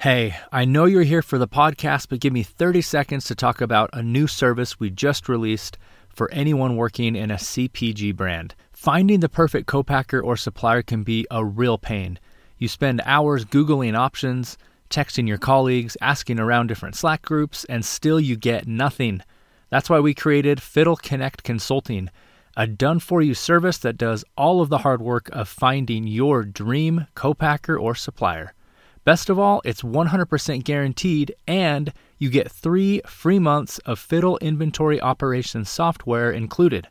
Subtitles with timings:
[0.00, 3.60] Hey, I know you're here for the podcast, but give me 30 seconds to talk
[3.60, 5.76] about a new service we just released
[6.08, 8.54] for anyone working in a CPG brand.
[8.72, 12.18] Finding the perfect co-packer or supplier can be a real pain.
[12.56, 14.56] You spend hours Googling options,
[14.88, 19.22] texting your colleagues, asking around different Slack groups, and still you get nothing.
[19.68, 22.08] That's why we created Fiddle Connect Consulting,
[22.56, 26.42] a done for you service that does all of the hard work of finding your
[26.44, 28.54] dream co-packer or supplier.
[29.02, 35.00] Best of all, it's 100% guaranteed, and you get three free months of Fiddle inventory
[35.00, 36.86] operations software included.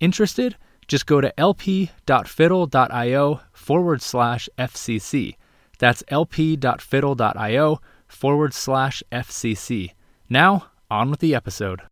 [0.00, 0.56] Interested?
[0.88, 5.36] Just go to lp.fiddle.io forward slash FCC.
[5.78, 9.92] That's lp.fiddle.io forward slash FCC.
[10.28, 11.82] Now, on with the episode.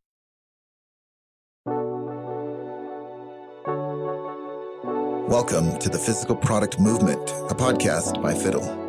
[5.29, 8.81] Welcome to the Physical Product Movement, a podcast by Fiddle.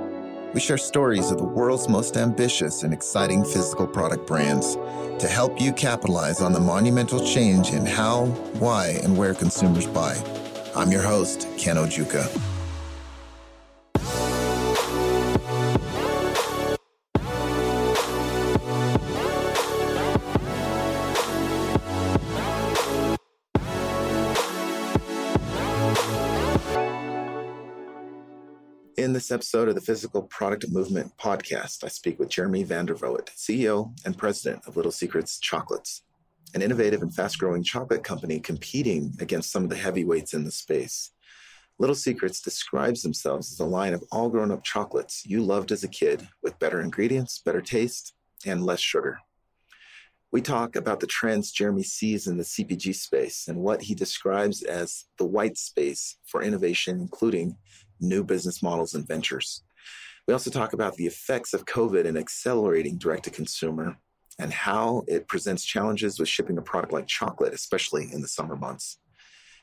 [0.53, 4.75] We share stories of the world's most ambitious and exciting physical product brands
[5.17, 8.27] to help you capitalize on the monumental change in how,
[8.59, 10.15] why, and where consumers buy.
[10.75, 12.52] I'm your host, Ken Ojuka.
[29.03, 33.93] In this episode of the Physical Product Movement podcast, I speak with Jeremy van CEO
[34.05, 36.03] and president of Little Secrets Chocolates,
[36.53, 40.51] an innovative and fast growing chocolate company competing against some of the heavyweights in the
[40.51, 41.11] space.
[41.79, 45.83] Little Secrets describes themselves as a line of all grown up chocolates you loved as
[45.83, 48.13] a kid with better ingredients, better taste,
[48.45, 49.19] and less sugar.
[50.31, 54.63] We talk about the trends Jeremy sees in the CPG space and what he describes
[54.63, 57.57] as the white space for innovation, including
[58.03, 59.63] new business models and ventures.
[60.27, 63.97] We also talk about the effects of COVID and accelerating direct to consumer
[64.39, 68.55] and how it presents challenges with shipping a product like chocolate, especially in the summer
[68.55, 68.99] months.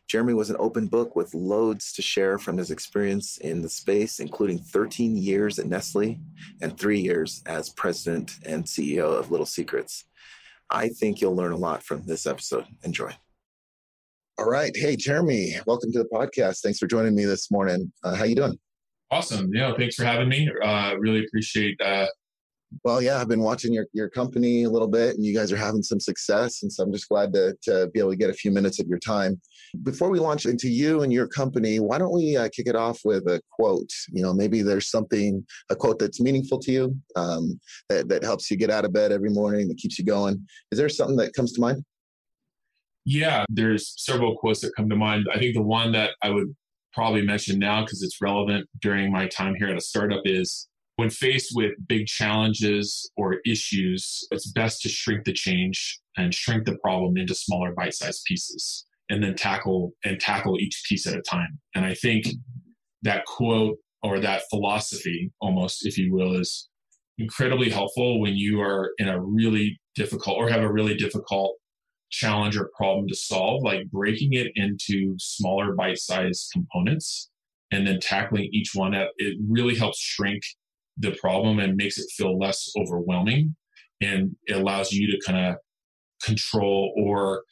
[0.07, 4.19] Jeremy was an open book with loads to share from his experience in the space,
[4.19, 6.19] including 13 years at Nestle
[6.61, 10.07] and three years as president and CEO of Little Secrets.
[10.69, 12.67] I think you'll learn a lot from this episode.
[12.83, 13.13] Enjoy.
[14.41, 14.75] All right.
[14.75, 16.63] Hey, Jeremy, welcome to the podcast.
[16.63, 17.93] Thanks for joining me this morning.
[18.03, 18.59] Uh, how you doing?
[19.11, 19.51] Awesome.
[19.53, 20.51] Yeah, thanks for having me.
[20.65, 22.07] Uh, really appreciate uh,
[22.85, 25.57] well, yeah, I've been watching your, your company a little bit and you guys are
[25.57, 26.63] having some success.
[26.63, 28.87] And so I'm just glad to, to be able to get a few minutes of
[28.87, 29.41] your time.
[29.83, 33.01] Before we launch into you and your company, why don't we uh, kick it off
[33.05, 33.91] with a quote?
[34.13, 38.51] You know, maybe there's something, a quote that's meaningful to you, um, that, that helps
[38.51, 40.47] you get out of bed every morning, that keeps you going.
[40.71, 41.85] Is there something that comes to mind?
[43.05, 45.27] Yeah, there's several quotes that come to mind.
[45.33, 46.55] I think the one that I would
[46.93, 51.09] probably mention now because it's relevant during my time here at a startup is when
[51.09, 56.77] faced with big challenges or issues, it's best to shrink the change and shrink the
[56.79, 61.59] problem into smaller bite-sized pieces and then tackle and tackle each piece at a time.
[61.75, 62.27] And I think
[63.03, 66.69] that quote or that philosophy almost if you will is
[67.17, 71.57] incredibly helpful when you are in a really difficult or have a really difficult
[72.11, 77.31] challenge or problem to solve, like breaking it into smaller bite sized components
[77.71, 80.43] and then tackling each one, it really helps shrink
[80.99, 83.55] the problem and makes it feel less overwhelming.
[84.01, 85.57] And it allows you to kind of
[86.23, 87.45] control or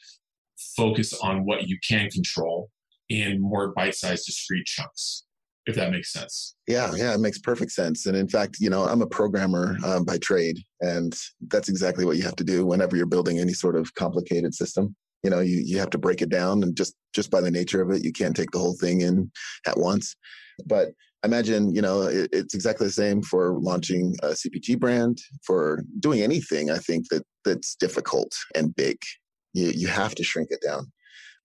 [0.76, 2.70] focus on what you can control
[3.08, 5.24] in more bite sized, discrete chunks
[5.68, 6.56] if that makes sense.
[6.66, 8.06] Yeah, yeah, it makes perfect sense.
[8.06, 11.14] And in fact, you know, I'm a programmer um, by trade, and
[11.48, 14.96] that's exactly what you have to do whenever you're building any sort of complicated system.
[15.22, 17.82] You know, you you have to break it down, and just just by the nature
[17.82, 19.30] of it, you can't take the whole thing in
[19.66, 20.16] at once.
[20.64, 20.88] But
[21.22, 26.22] imagine, you know, it, it's exactly the same for launching a CPG brand, for doing
[26.22, 26.70] anything.
[26.70, 28.96] I think that that's difficult and big.
[29.52, 30.97] You you have to shrink it down do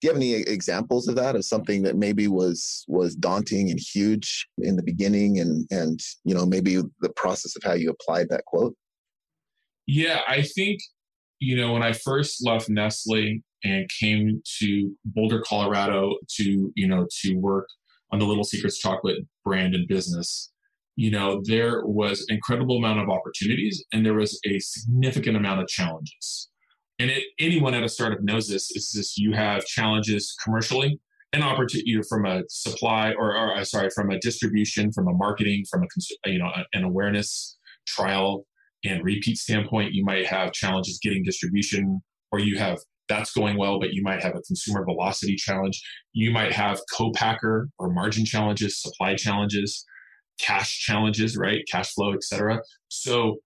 [0.03, 4.47] you have any examples of that of something that maybe was was daunting and huge
[4.59, 8.45] in the beginning and and you know maybe the process of how you applied that
[8.45, 8.75] quote?
[9.87, 10.79] Yeah i think
[11.39, 17.07] you know when i first left nestle and came to boulder colorado to you know
[17.21, 17.67] to work
[18.11, 20.51] on the little secrets chocolate brand and business
[20.95, 25.59] you know there was an incredible amount of opportunities and there was a significant amount
[25.59, 26.49] of challenges
[27.03, 30.97] and it, anyone at a startup knows this is this you have challenges commercially
[31.33, 35.65] and opportunity from a supply or, or uh, sorry from a distribution from a marketing
[35.69, 38.45] from a you know an awareness trial
[38.85, 42.01] and repeat standpoint you might have challenges getting distribution
[42.31, 42.79] or you have
[43.09, 45.81] that's going well but you might have a consumer velocity challenge.
[46.13, 49.85] You might have co-packer or margin challenges supply challenges
[50.39, 51.63] cash challenges, right?
[51.71, 52.61] Cash flow, etc.
[52.89, 53.37] So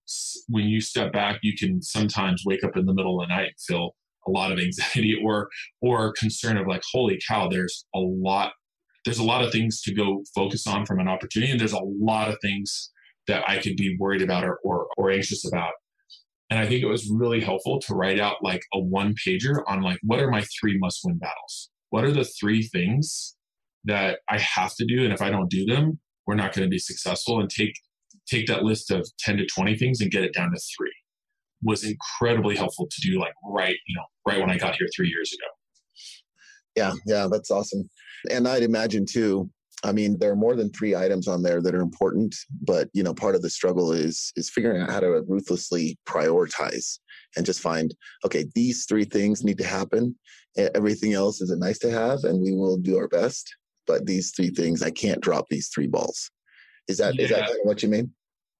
[0.48, 3.48] when you step back, you can sometimes wake up in the middle of the night
[3.48, 3.96] and feel
[4.28, 5.50] a lot of anxiety or
[5.82, 8.54] or concern of like, holy cow, there's a lot
[9.06, 11.80] there's a lot of things to go focus on from an opportunity, and there's a
[11.80, 12.92] lot of things
[13.28, 15.74] that I could be worried about or, or, or anxious about.
[16.50, 19.82] And I think it was really helpful to write out like a one pager on
[19.82, 21.70] like what are my three must win battles?
[21.90, 23.36] What are the three things
[23.86, 25.04] that I have to do?
[25.04, 27.40] And if I don't do them, we're not going to be successful.
[27.40, 27.74] And take
[28.28, 30.94] take that list of 10 to 20 things and get it down to three
[31.64, 35.10] was incredibly helpful to do like right, you know, right when I got here three
[35.10, 35.48] years ago.
[36.76, 37.90] Yeah, yeah, that's awesome.
[38.30, 39.50] And I'd imagine too,
[39.84, 43.04] I mean, there are more than three items on there that are important, but you
[43.04, 47.00] know, part of the struggle is is figuring out how to ruthlessly prioritize
[47.36, 47.96] and just find,
[48.26, 50.16] okay, these three things need to happen.
[50.58, 53.56] Everything else is a nice to have, and we will do our best.
[53.88, 56.30] But these three things, I can't drop these three balls.
[56.88, 57.24] Is that yeah.
[57.24, 58.12] is that what you mean?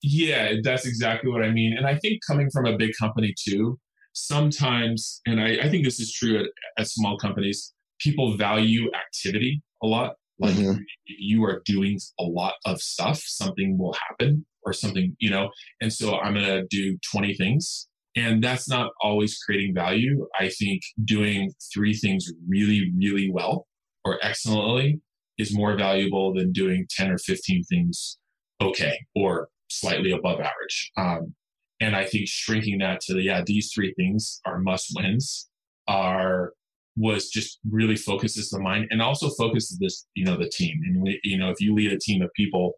[0.02, 1.76] Yeah, that's exactly what I mean.
[1.78, 3.80] And I think coming from a big company too,
[4.14, 6.46] sometimes, and I, I think this is true at,
[6.78, 10.82] at small companies, people value activity a lot like mm-hmm.
[11.06, 15.50] you are doing a lot of stuff, something will happen or something, you know.
[15.82, 17.88] And so I'm going to do 20 things.
[18.16, 20.28] And that's not always creating value.
[20.40, 23.68] I think doing three things really, really well
[24.06, 25.02] or excellently
[25.38, 28.18] is more valuable than doing 10 or 15 things
[28.62, 30.92] okay or slightly above average.
[30.98, 31.36] Um,
[31.80, 35.48] and I think shrinking that to the, yeah, these three things are must wins
[35.88, 36.54] are
[36.96, 40.82] was just really focuses the mind and also focuses this, you know, the team.
[40.86, 42.74] And we, you know, if you lead a team of people,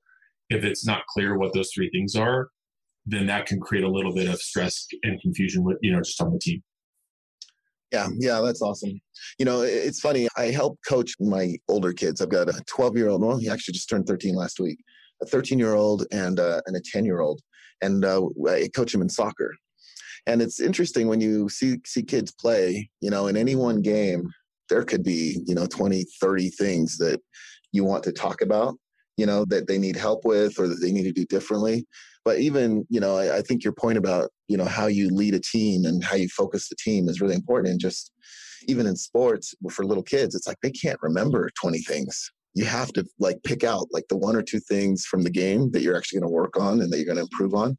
[0.50, 2.50] if it's not clear what those three things are,
[3.06, 6.22] then that can create a little bit of stress and confusion with, you know, just
[6.22, 6.62] on the team.
[7.92, 9.00] Yeah, yeah, that's awesome.
[9.40, 10.28] You know, it's funny.
[10.38, 12.22] I help coach my older kids.
[12.22, 13.22] I've got a 12 year old.
[13.24, 14.78] Well, he actually just turned 13 last week.
[15.22, 17.42] A 13 year old and uh, and a 10 year old,
[17.82, 19.54] and uh, I coach him in soccer.
[20.28, 24.30] And it's interesting when you see see kids play, you know, in any one game,
[24.70, 27.20] there could be, you know, 20, 30 things that
[27.72, 28.76] you want to talk about,
[29.18, 31.86] you know, that they need help with or that they need to do differently.
[32.26, 35.34] But even, you know, I, I think your point about, you know, how you lead
[35.34, 37.72] a team and how you focus the team is really important.
[37.72, 38.12] And just
[38.68, 42.92] even in sports for little kids, it's like they can't remember 20 things you have
[42.94, 45.96] to like pick out like the one or two things from the game that you're
[45.96, 47.78] actually going to work on and that you're going to improve on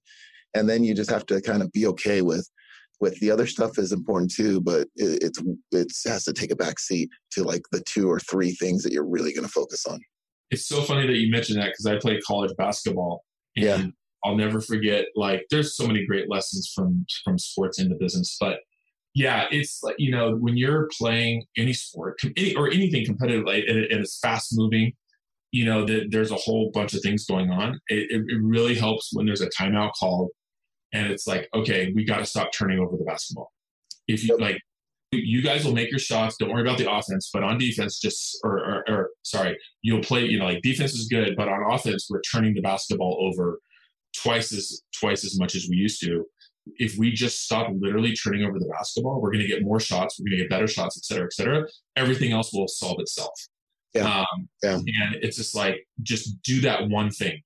[0.54, 2.48] and then you just have to kind of be okay with
[3.00, 5.42] with the other stuff is important too but it, it's
[5.72, 8.92] it has to take a back seat to like the two or three things that
[8.92, 10.00] you're really going to focus on
[10.50, 13.24] it's so funny that you mentioned that because i played college basketball
[13.56, 13.86] and yeah.
[14.24, 18.60] I'll never forget like there's so many great lessons from from sports into business but
[19.14, 23.64] yeah it's like you know when you're playing any sport any, or anything competitive like,
[23.66, 24.92] and, it, and it's fast moving
[25.52, 29.10] you know that there's a whole bunch of things going on it, it, really helps
[29.12, 30.30] when there's a timeout called
[30.92, 33.52] and it's like, okay, we got to stop turning over the basketball.
[34.08, 34.60] If you like,
[35.12, 36.36] you guys will make your shots.
[36.38, 40.24] Don't worry about the offense, but on defense, just or, or, or, sorry, you'll play.
[40.24, 43.58] You know, like defense is good, but on offense, we're turning the basketball over
[44.16, 46.24] twice as twice as much as we used to.
[46.76, 50.18] If we just stop literally turning over the basketball, we're going to get more shots.
[50.18, 51.66] We're going to get better shots, et cetera, et cetera.
[51.96, 53.32] Everything else will solve itself.
[53.94, 54.20] Yeah.
[54.20, 54.74] Um, yeah.
[54.74, 57.40] And it's just like just do that one thing.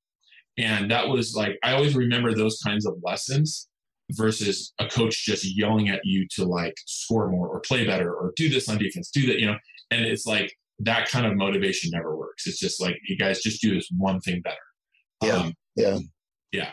[0.58, 3.68] And that was like, I always remember those kinds of lessons
[4.10, 8.32] versus a coach just yelling at you to like score more or play better or
[8.36, 9.56] do this on defense, do that, you know.
[9.90, 12.46] And it's like that kind of motivation never works.
[12.46, 14.56] It's just like, you guys just do this one thing better.
[15.22, 15.36] Yeah.
[15.36, 15.98] Um, yeah.
[16.54, 16.70] Yeah.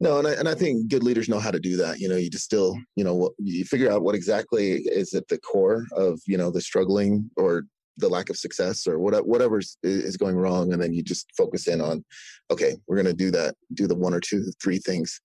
[0.00, 1.98] No, and I, and I think good leaders know how to do that.
[1.98, 5.86] You know, you distill, you know, you figure out what exactly is at the core
[5.92, 7.64] of, you know, the struggling or
[7.96, 11.80] the lack of success or whatever is going wrong and then you just focus in
[11.80, 12.04] on
[12.48, 15.20] okay we're going to do that do the one or two three things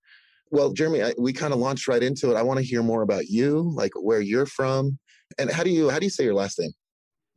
[0.49, 3.03] well jeremy I, we kind of launched right into it i want to hear more
[3.03, 4.97] about you like where you're from
[5.37, 6.71] and how do you how do you say your last name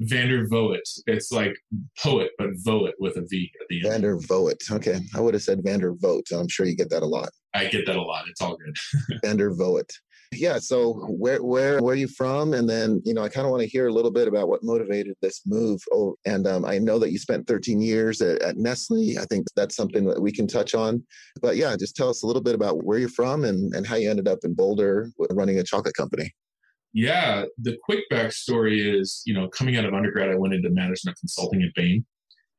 [0.00, 0.82] Vander Voet.
[1.06, 1.56] It's like
[2.02, 3.90] poet, but Voet with a V at the end.
[3.90, 4.62] Vander Voet.
[4.70, 5.00] Okay.
[5.14, 6.26] I would have said Vander Voet.
[6.32, 7.30] I'm sure you get that a lot.
[7.54, 8.24] I get that a lot.
[8.28, 9.18] It's all good.
[9.24, 9.90] Vander Voet.
[10.32, 10.58] Yeah.
[10.58, 12.52] So where where where are you from?
[12.52, 14.64] And then you know I kind of want to hear a little bit about what
[14.64, 15.80] motivated this move.
[15.92, 19.18] Oh, and um, I know that you spent 13 years at, at Nestle.
[19.18, 21.02] I think that's something that we can touch on.
[21.40, 23.96] But yeah, just tell us a little bit about where you're from and and how
[23.96, 26.32] you ended up in Boulder running a chocolate company.
[26.92, 31.18] Yeah, the quick backstory is, you know, coming out of undergrad, I went into management
[31.18, 32.06] consulting at Bain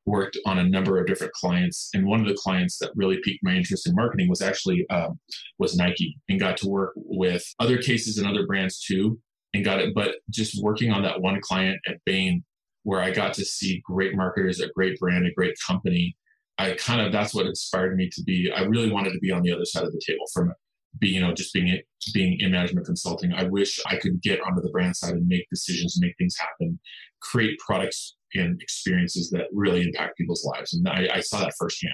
[0.08, 3.44] worked on a number of different clients, and one of the clients that really piqued
[3.44, 5.20] my interest in marketing was actually um,
[5.60, 9.20] was Nike, and got to work with other cases and other brands too,
[9.54, 9.94] and got it.
[9.94, 12.44] But just working on that one client at Bain,
[12.84, 16.16] where I got to see great marketers, a great brand, a great company,
[16.58, 18.50] I kind of that's what inspired me to be.
[18.56, 20.54] I really wanted to be on the other side of the table from
[21.00, 21.80] be you know just being
[22.14, 23.34] being in management consulting.
[23.34, 26.80] I wish I could get onto the brand side and make decisions, make things happen,
[27.22, 30.74] create products and experiences that really impact people's lives.
[30.74, 31.94] And I, I saw that firsthand.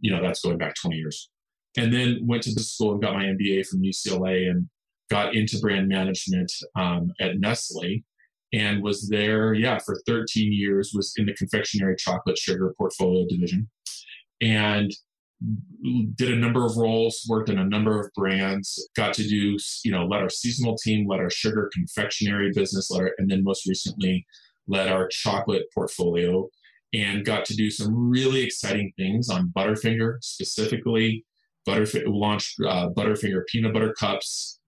[0.00, 1.30] You know, that's going back 20 years.
[1.76, 4.68] And then went to the school and got my MBA from UCLA and
[5.10, 8.04] got into brand management um, at Nestle
[8.52, 13.68] and was there, yeah, for 13 years, was in the confectionery chocolate sugar portfolio division
[14.40, 14.92] and
[16.14, 19.90] did a number of roles, worked in a number of brands, got to do, you
[19.90, 23.66] know, led our seasonal team, led our sugar confectionery business, led our, and then most
[23.66, 24.26] recently
[24.66, 26.48] led our chocolate portfolio
[26.94, 31.24] and got to do some really exciting things on Butterfinger specifically.
[31.68, 34.60] Butterfinger launched uh, Butterfinger peanut butter cups,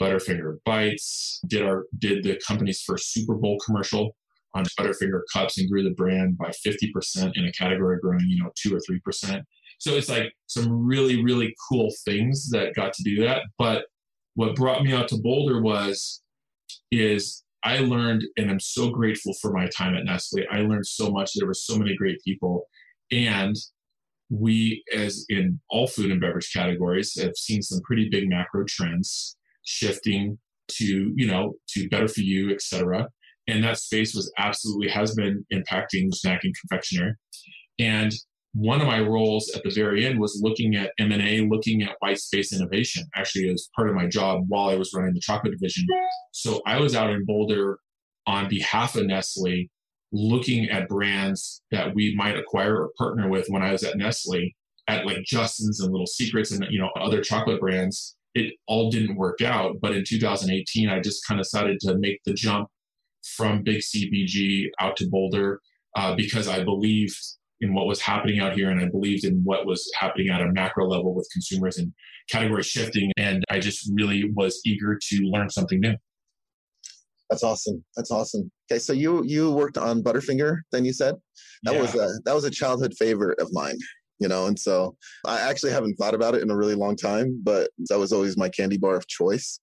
[0.00, 1.40] Butterfinger bites.
[1.46, 4.16] Did our did the company's first Super Bowl commercial
[4.54, 8.50] on Butterfinger cups and grew the brand by 50% in a category growing, you know,
[8.56, 9.44] two or three percent.
[9.78, 13.42] So it's like some really, really cool things that got to do that.
[13.58, 13.86] But
[14.34, 16.22] what brought me out to Boulder was
[16.90, 20.44] is I learned, and I'm so grateful for my time at Nestle.
[20.50, 21.32] I learned so much.
[21.34, 22.66] There were so many great people.
[23.10, 23.56] And
[24.30, 29.36] we, as in all food and beverage categories, have seen some pretty big macro trends
[29.64, 33.08] shifting to, you know, to better for you, et cetera.
[33.48, 37.14] And that space was absolutely has been impacting snacking confectionery.
[37.78, 38.12] And
[38.56, 42.18] one of my roles at the very end was looking at m&a looking at white
[42.18, 45.86] space innovation actually as part of my job while i was running the chocolate division.
[46.32, 47.78] So i was out in boulder
[48.26, 49.66] on behalf of nestle
[50.10, 54.50] looking at brands that we might acquire or partner with when i was at nestle
[54.88, 58.16] at like justin's and little secrets and you know other chocolate brands.
[58.34, 62.20] It all didn't work out but in 2018 i just kind of decided to make
[62.24, 62.68] the jump
[63.36, 65.60] from big cpg out to boulder
[65.94, 67.18] uh, because i believed
[67.60, 70.52] in what was happening out here and I believed in what was happening at a
[70.52, 71.92] macro level with consumers and
[72.30, 73.10] category shifting.
[73.16, 75.94] And I just really was eager to learn something new.
[77.30, 77.84] That's awesome.
[77.96, 78.50] That's awesome.
[78.70, 81.16] Okay, so you you worked on Butterfinger, then you said
[81.64, 81.80] that yeah.
[81.80, 83.76] was a that was a childhood favorite of mine,
[84.20, 84.46] you know.
[84.46, 84.96] And so
[85.26, 88.36] I actually haven't thought about it in a really long time, but that was always
[88.36, 89.58] my candy bar of choice.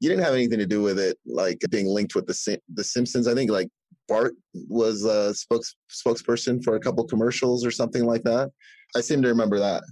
[0.00, 3.28] You didn't have anything to do with it, like being linked with the the Simpsons.
[3.28, 3.68] I think like
[4.08, 4.34] Bart
[4.68, 8.50] was a spokes, spokesperson for a couple commercials or something like that.
[8.96, 9.82] I seem to remember that.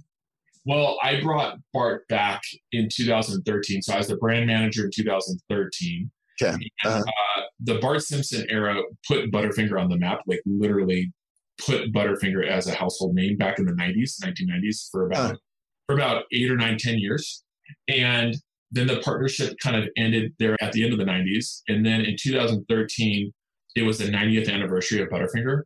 [0.65, 2.41] Well, I brought Bart back
[2.71, 3.81] in 2013.
[3.81, 6.11] So I was the brand manager in 2013.
[6.41, 6.55] Okay.
[6.85, 6.99] Uh-huh.
[6.99, 11.11] uh, the Bart Simpson era put Butterfinger on the map, like literally
[11.59, 15.35] put Butterfinger as a household name back in the 90s, 1990s for about uh
[15.87, 17.43] for about eight or nine, ten years.
[17.87, 18.35] And
[18.71, 21.61] then the partnership kind of ended there at the end of the 90s.
[21.67, 23.31] And then in 2013,
[23.75, 25.63] it was the 90th anniversary of Butterfinger.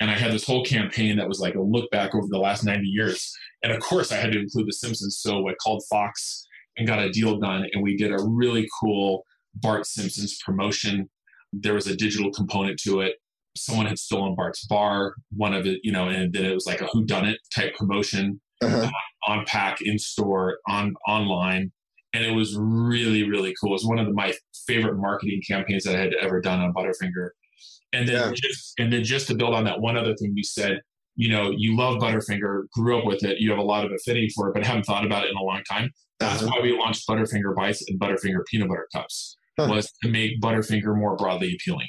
[0.00, 2.64] And I had this whole campaign that was like a look back over the last
[2.64, 3.32] 90 years.
[3.62, 5.18] And of course, I had to include The Simpsons.
[5.20, 6.46] So I called Fox
[6.76, 7.66] and got a deal done.
[7.72, 11.08] And we did a really cool Bart Simpsons promotion.
[11.52, 13.14] There was a digital component to it.
[13.56, 16.80] Someone had stolen Bart's bar, one of it, you know, and then it was like
[16.80, 18.90] a who done it type promotion uh-huh.
[19.28, 21.70] on pack, in store, on online
[22.14, 23.70] and it was really really cool.
[23.70, 24.32] It was one of the, my
[24.66, 27.30] favorite marketing campaigns that I had ever done on Butterfinger.
[27.94, 28.32] And then yeah.
[28.34, 30.80] just and then just to build on that, one other thing you said,
[31.16, 34.28] you know, you love Butterfinger, grew up with it, you have a lot of affinity
[34.34, 35.90] for it, but haven't thought about it in a long time.
[36.18, 36.52] That's uh-huh.
[36.56, 39.68] why we launched Butterfinger Bites and Butterfinger Peanut Butter Cups huh.
[39.70, 41.88] was to make Butterfinger more broadly appealing.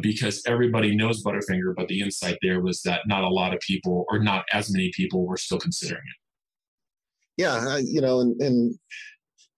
[0.00, 4.04] Because everybody knows Butterfinger, but the insight there was that not a lot of people,
[4.10, 7.42] or not as many people, were still considering it.
[7.42, 8.78] Yeah, you know, and, and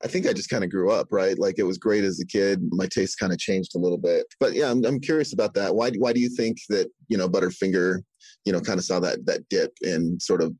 [0.05, 1.39] I think I just kind of grew up, right?
[1.39, 2.61] Like it was great as a kid.
[2.73, 4.27] My taste kind of changed a little bit.
[4.39, 5.75] But yeah, I'm, I'm curious about that.
[5.75, 8.01] Why, why do you think that, you know, Butterfinger,
[8.45, 10.55] you know, kind of saw that, that dip in sort of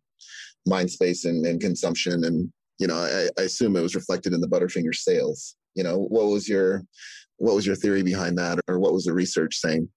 [0.67, 2.25] mind space and, and consumption?
[2.25, 5.57] And, you know, I, I assume it was reflected in the Butterfinger sales.
[5.75, 6.83] You know, what was your,
[7.37, 9.91] what was your theory behind that or what was the research saying?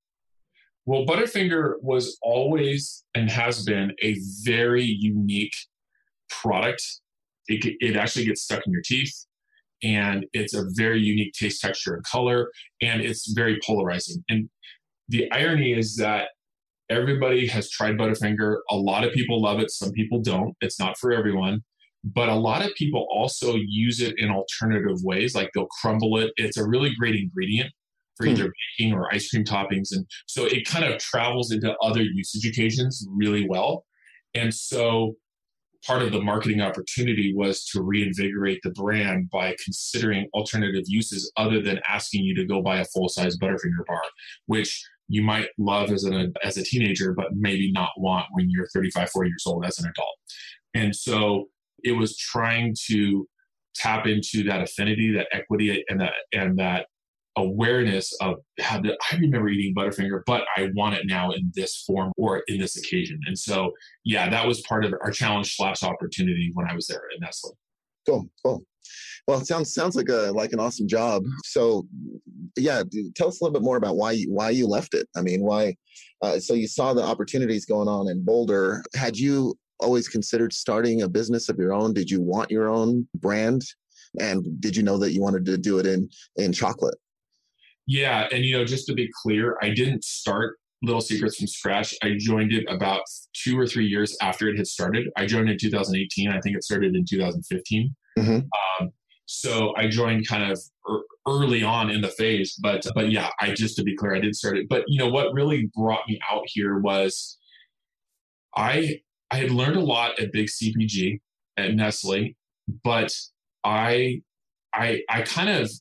[0.85, 5.55] Well, Butterfinger was always and has been a very unique
[6.29, 6.83] product.
[7.47, 9.26] It, it actually gets stuck in your teeth
[9.83, 14.23] and it's a very unique taste, texture, and color, and it's very polarizing.
[14.29, 14.49] And
[15.09, 16.29] the irony is that
[16.89, 18.57] everybody has tried Butterfinger.
[18.69, 20.55] A lot of people love it, some people don't.
[20.61, 21.63] It's not for everyone.
[22.03, 26.31] But a lot of people also use it in alternative ways, like they'll crumble it.
[26.37, 27.71] It's a really great ingredient
[28.15, 28.33] for hmm.
[28.33, 29.89] either baking or ice cream toppings.
[29.91, 33.85] And so it kind of travels into other usage occasions really well.
[34.33, 35.15] And so
[35.85, 41.61] part of the marketing opportunity was to reinvigorate the brand by considering alternative uses other
[41.61, 44.01] than asking you to go buy a full size Butterfinger bar,
[44.45, 48.67] which you might love as an as a teenager, but maybe not want when you're
[48.73, 50.17] 35, 40 years old as an adult.
[50.73, 51.45] And so
[51.83, 53.27] it was trying to
[53.75, 56.87] tap into that affinity, that equity, and that and that
[57.37, 61.83] awareness of how the, I remember eating Butterfinger, but I want it now in this
[61.87, 63.19] form or in this occasion.
[63.27, 63.71] And so,
[64.03, 67.57] yeah, that was part of our challenge slash opportunity when I was there at Nestle.
[68.05, 68.63] Cool, cool.
[69.27, 71.23] Well, it sounds sounds like a like an awesome job.
[71.43, 71.85] So,
[72.55, 72.83] yeah,
[73.15, 75.07] tell us a little bit more about why you, why you left it.
[75.15, 75.75] I mean, why?
[76.21, 78.83] Uh, so you saw the opportunities going on in Boulder.
[78.95, 81.93] Had you always considered starting a business of your own?
[81.93, 83.61] Did you want your own brand?
[84.19, 86.95] And did you know that you wanted to do it in in chocolate?
[87.87, 91.95] Yeah, and you know, just to be clear, I didn't start Little Secrets from scratch.
[92.03, 93.01] I joined it about
[93.33, 95.07] two or three years after it had started.
[95.17, 96.29] I joined in 2018.
[96.29, 97.95] I think it started in 2015.
[98.19, 98.31] Mm-hmm.
[98.31, 98.91] Um,
[99.25, 100.59] so I joined kind of
[101.27, 104.35] early on in the phase, but but yeah, I just to be clear, I did
[104.35, 104.67] start it.
[104.69, 107.37] But you know what really brought me out here was
[108.55, 109.01] I
[109.31, 111.19] I had learned a lot at big CPG
[111.57, 112.35] at Nestle,
[112.83, 113.13] but
[113.63, 114.21] I
[114.73, 115.71] I I kind of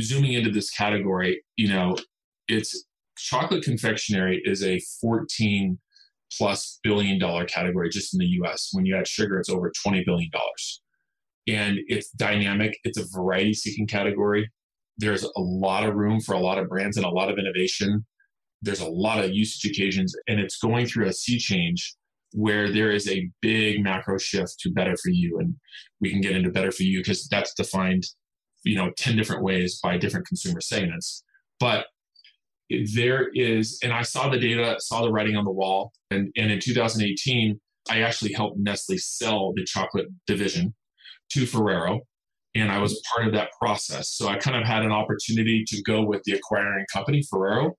[0.00, 1.96] zooming into this category, you know,
[2.48, 2.84] it's
[3.16, 5.78] chocolate confectionery is a 14
[6.36, 8.70] plus billion dollar category just in the US.
[8.72, 10.82] When you add sugar, it's over 20 billion dollars.
[11.48, 14.50] And it's dynamic, it's a variety seeking category.
[14.98, 18.06] There's a lot of room for a lot of brands and a lot of innovation.
[18.62, 21.96] There's a lot of usage occasions, and it's going through a sea change
[22.32, 25.38] where there is a big macro shift to better for you.
[25.38, 25.56] And
[26.00, 28.04] we can get into better for you because that's defined
[28.64, 31.24] you know 10 different ways by different consumer segments.
[31.58, 31.86] But
[32.94, 35.92] there is and i saw the data saw the writing on the wall.
[36.10, 40.74] And, and in 2018 i actually helped nestle sell the chocolate division
[41.32, 42.00] to ferrero.
[42.54, 44.10] And i was part of that process.
[44.10, 47.72] So i kind of had an opportunity to go with the acquiring company ferrero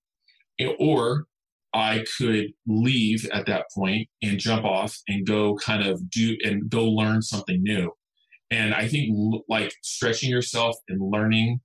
[0.80, 1.26] or
[1.74, 6.70] i could leave at that point and jump off and go kind of do and
[6.70, 7.92] go learn something new
[8.52, 9.16] and I think
[9.48, 11.62] like stretching yourself and learning.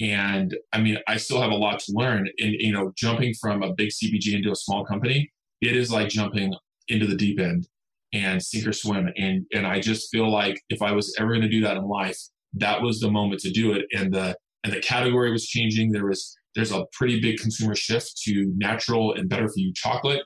[0.00, 2.28] And I mean, I still have a lot to learn.
[2.38, 6.08] And, you know, jumping from a big CPG into a small company, it is like
[6.08, 6.54] jumping
[6.86, 7.66] into the deep end
[8.12, 9.10] and sink or swim.
[9.16, 11.88] And, and I just feel like if I was ever going to do that in
[11.88, 12.18] life,
[12.54, 13.86] that was the moment to do it.
[13.92, 15.90] And the, and the category was changing.
[15.90, 20.22] There was, there's a pretty big consumer shift to natural and better for you chocolate.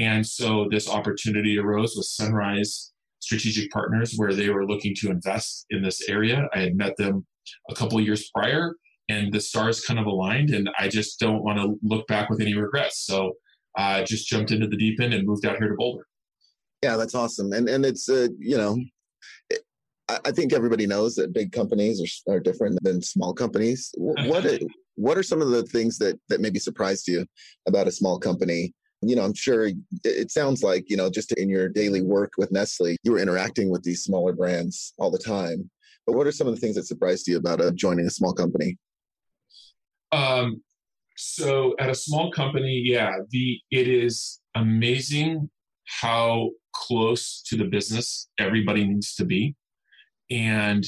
[0.00, 2.91] And so this opportunity arose with Sunrise
[3.22, 6.48] strategic partners where they were looking to invest in this area.
[6.54, 7.24] I had met them
[7.70, 8.74] a couple years prior
[9.08, 12.40] and the stars kind of aligned and I just don't want to look back with
[12.40, 13.06] any regrets.
[13.06, 13.32] So
[13.76, 16.06] I uh, just jumped into the deep end and moved out here to Boulder.
[16.82, 17.52] Yeah, that's awesome.
[17.52, 18.76] And and it's uh, you know,
[19.48, 19.60] it,
[20.08, 23.90] I think everybody knows that big companies are, are different than small companies.
[23.96, 24.44] What
[24.96, 27.24] what are some of the things that that maybe surprised you
[27.66, 29.68] about a small company you know, I'm sure
[30.04, 33.70] it sounds like, you know, just in your daily work with Nestle, you were interacting
[33.70, 35.68] with these smaller brands all the time.
[36.06, 38.32] But what are some of the things that surprised you about uh, joining a small
[38.32, 38.78] company?
[40.12, 40.62] Um,
[41.16, 45.50] so at a small company, yeah, the it is amazing
[45.84, 49.54] how close to the business everybody needs to be.
[50.30, 50.86] And,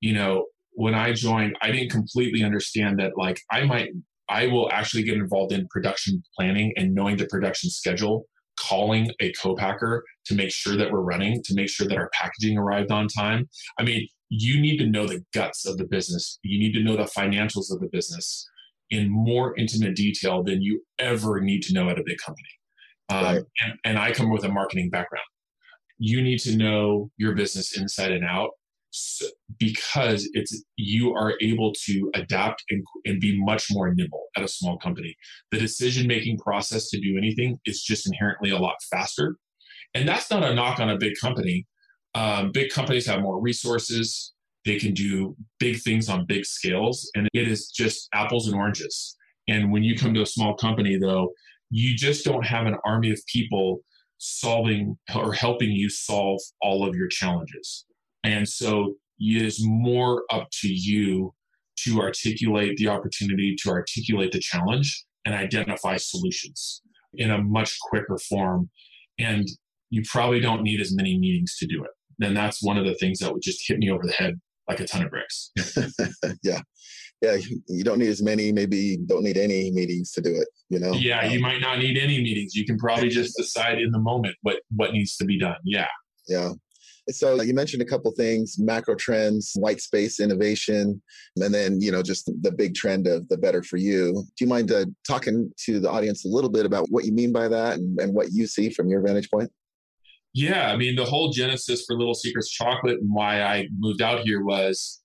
[0.00, 3.90] you know, when I joined, I didn't completely understand that like I might
[4.30, 8.26] I will actually get involved in production planning and knowing the production schedule,
[8.58, 12.56] calling a co-packer to make sure that we're running, to make sure that our packaging
[12.56, 13.48] arrived on time.
[13.78, 16.38] I mean, you need to know the guts of the business.
[16.42, 18.48] You need to know the financials of the business
[18.90, 22.48] in more intimate detail than you ever need to know at a big company.
[23.08, 25.24] Um, and, and I come with a marketing background.
[25.98, 28.50] You need to know your business inside and out
[29.58, 34.48] because it's you are able to adapt and, and be much more nimble at a
[34.48, 35.14] small company.
[35.50, 39.36] The decision making process to do anything is just inherently a lot faster.
[39.94, 41.66] And that's not a knock on a big company.
[42.14, 44.32] Um, big companies have more resources.
[44.64, 49.16] They can do big things on big scales and it is just apples and oranges.
[49.48, 51.32] And when you come to a small company though
[51.70, 53.80] you just don't have an army of people
[54.18, 57.86] solving or helping you solve all of your challenges
[58.24, 61.34] and so it is more up to you
[61.84, 66.82] to articulate the opportunity, to articulate the challenge, and identify solutions
[67.14, 68.70] in a much quicker form.
[69.18, 69.46] And
[69.90, 71.90] you probably don't need as many meetings to do it.
[72.18, 74.80] Then that's one of the things that would just hit me over the head like
[74.80, 75.50] a ton of bricks.
[76.42, 76.60] yeah.
[77.20, 77.36] Yeah,
[77.68, 80.92] you don't need as many, maybe don't need any meetings to do it, you know?
[80.92, 82.54] Yeah, um, you might not need any meetings.
[82.54, 85.56] You can probably just decide in the moment what what needs to be done.
[85.64, 85.88] Yeah.
[86.28, 86.52] Yeah
[87.12, 91.00] So you mentioned a couple things, macro trends, white space innovation,
[91.36, 94.24] and then, you know, just the big trend of the better for you.
[94.36, 97.32] Do you mind uh, talking to the audience a little bit about what you mean
[97.32, 99.50] by that and, and what you see from your vantage point?
[100.32, 104.20] Yeah, I mean, the whole genesis for Little Secrets Chocolate and why I moved out
[104.20, 105.02] here was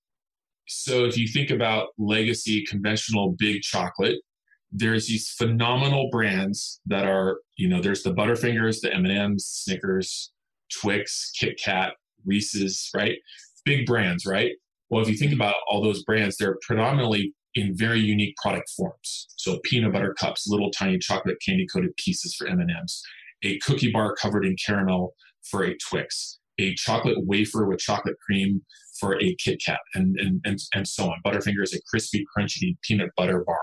[0.68, 4.20] so if you think about legacy conventional big chocolate,
[4.72, 10.34] there's these phenomenal brands that are, you know, there's the Butterfingers, the M&Ms, Snickers,
[10.82, 11.94] Twix, Kit Kat,
[12.26, 13.18] Reese's, right?
[13.64, 14.52] Big brands, right?
[14.90, 15.42] Well, if you think mm-hmm.
[15.42, 19.28] about all those brands, they're predominantly in very unique product forms.
[19.38, 23.02] So peanut butter cups, little tiny chocolate candy coated pieces for M&Ms,
[23.44, 25.14] a cookie bar covered in caramel
[25.50, 28.62] for a Twix, a chocolate wafer with chocolate cream
[29.00, 31.20] for a Kit Kat, and, and, and, and so on.
[31.26, 33.60] Butterfinger is a crispy, crunchy peanut butter bar.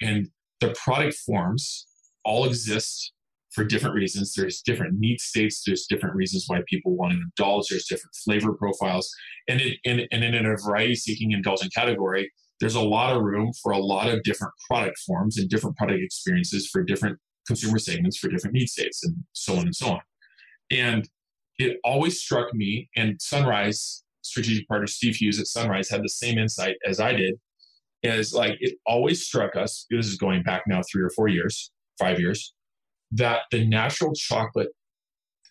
[0.00, 0.28] And
[0.60, 1.86] the product forms
[2.24, 3.12] all exist
[3.54, 4.34] for different reasons.
[4.34, 5.62] There's different need states.
[5.64, 7.68] There's different reasons why people want to indulge.
[7.68, 9.10] There's different flavor profiles.
[9.48, 13.52] And, it, and, and in a variety seeking indulgent category, there's a lot of room
[13.62, 18.16] for a lot of different product forms and different product experiences for different consumer segments,
[18.16, 20.00] for different need states, and so on and so on.
[20.70, 21.08] And
[21.58, 26.38] it always struck me, and Sunrise strategic partner Steve Hughes at Sunrise had the same
[26.38, 27.34] insight as I did.
[28.02, 29.86] Is like it always struck us.
[29.90, 32.54] This is going back now three or four years, five years
[33.14, 34.68] that the natural chocolate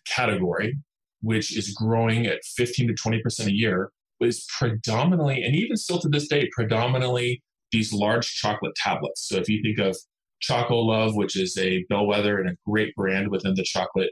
[0.06, 0.76] category,
[1.20, 6.08] which is growing at 15 to 20% a year, was predominantly, and even still to
[6.08, 9.28] this day, predominantly these large chocolate tablets.
[9.28, 9.96] So if you think of
[10.42, 14.10] Chocolove, which is a bellwether and a great brand within the chocolate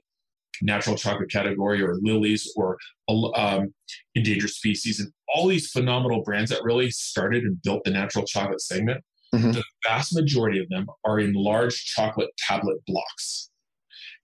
[0.61, 2.77] natural chocolate category, or Lily's, or
[3.09, 3.75] um,
[4.15, 8.61] endangered species, and all these phenomenal brands that really started and built the natural chocolate
[8.61, 9.03] segment.
[9.35, 9.53] Mm-hmm.
[9.53, 13.51] The vast majority of them are in large chocolate tablet blocks.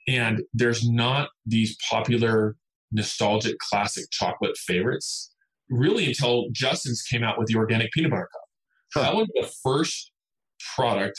[0.07, 2.57] And there's not these popular,
[2.93, 5.35] nostalgic, classic chocolate favorites
[5.71, 8.43] really until Justin's came out with the organic peanut butter cup.
[8.95, 9.03] Huh.
[9.03, 10.13] That was the first
[10.75, 11.19] product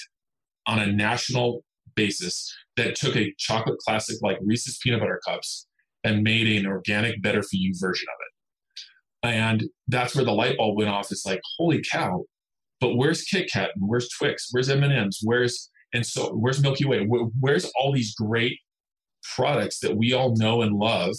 [0.66, 1.64] on a national
[1.96, 5.68] basis that took a chocolate classic like Reese's peanut butter cups
[6.04, 9.36] and made an organic, better for you version of it.
[9.36, 11.12] And that's where the light bulb went off.
[11.12, 12.24] It's like, holy cow,
[12.80, 14.48] but where's Kit Kat where's Twix?
[14.52, 15.20] Where's M and M's?
[15.24, 17.06] Where's and so where's Milky Way?
[17.40, 18.60] where's all these great
[19.36, 21.16] products that we all know and love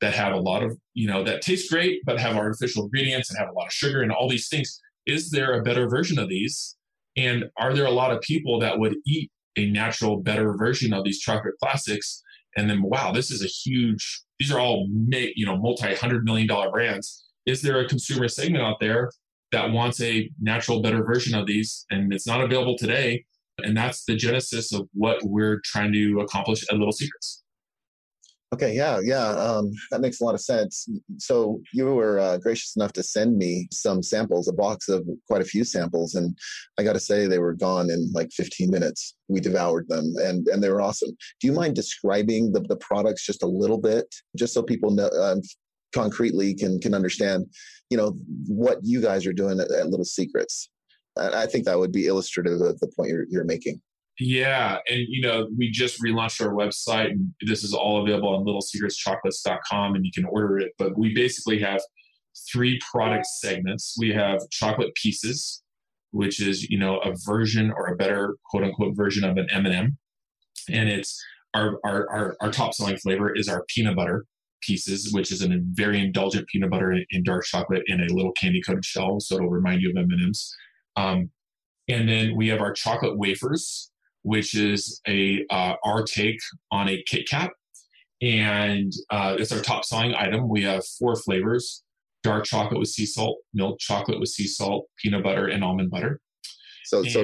[0.00, 3.38] that have a lot of you know that taste great but have artificial ingredients and
[3.38, 4.80] have a lot of sugar and all these things?
[5.06, 6.76] Is there a better version of these?
[7.16, 11.04] And are there a lot of people that would eat a natural, better version of
[11.04, 12.22] these chocolate classics?
[12.56, 14.22] And then, wow, this is a huge.
[14.38, 17.24] These are all you know multi hundred million dollar brands.
[17.46, 19.10] Is there a consumer segment out there
[19.52, 23.24] that wants a natural, better version of these, and it's not available today.
[23.58, 27.42] And that's the genesis of what we're trying to accomplish at Little Secrets.
[28.54, 30.88] Okay, yeah, yeah, um, that makes a lot of sense.
[31.18, 35.42] So you were uh, gracious enough to send me some samples, a box of quite
[35.42, 36.36] a few samples, and
[36.78, 39.16] I got to say they were gone in like 15 minutes.
[39.28, 41.10] We devoured them, and and they were awesome.
[41.40, 44.06] Do you mind describing the the products just a little bit,
[44.36, 45.36] just so people know, uh,
[45.94, 47.46] concretely can can understand
[47.90, 50.70] you know what you guys are doing at, at little secrets.
[51.16, 53.80] And i think that would be illustrative of the point you're, you're making.
[54.18, 58.44] Yeah and you know we just relaunched our website and this is all available on
[58.44, 60.72] littlesecretschocolates.com and you can order it.
[60.78, 61.80] But we basically have
[62.52, 63.96] three product segments.
[63.98, 65.62] We have chocolate pieces
[66.16, 69.98] which is you know a version or a better quote unquote version of an m&m
[70.70, 71.22] and it's
[71.54, 74.26] our, our, our, our top selling flavor is our peanut butter
[74.62, 78.60] pieces, which is a very indulgent peanut butter in dark chocolate in a little candy
[78.62, 80.54] coated shell, so it'll remind you of M and M's.
[80.96, 81.30] Um,
[81.88, 83.90] and then we have our chocolate wafers,
[84.22, 86.40] which is a uh, our take
[86.70, 87.50] on a Kit Kat,
[88.20, 90.48] and uh, it's our top selling item.
[90.48, 91.84] We have four flavors:
[92.22, 96.20] dark chocolate with sea salt, milk chocolate with sea salt, peanut butter, and almond butter.
[96.86, 97.22] So, and, so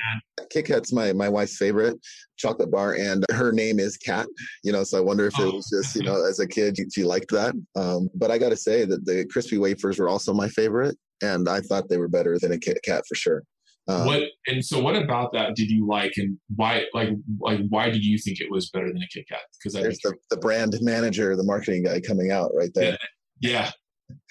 [0.51, 1.98] Kit Kat's my my wife's favorite
[2.37, 4.27] chocolate bar, and her name is Kat.
[4.64, 5.53] You know, so I wonder if it oh.
[5.53, 7.55] was just you know as a kid she liked that.
[7.77, 11.48] Um, but I got to say that the crispy wafers were also my favorite, and
[11.48, 13.42] I thought they were better than a Kit Kat for sure.
[13.88, 17.90] Um, what and so what about that did you like and why like like why
[17.90, 19.40] did you think it was better than a Kit Kat?
[19.59, 22.96] Because there's the, the brand manager, the marketing guy coming out right there.
[23.40, 23.51] Yeah.
[23.51, 23.70] yeah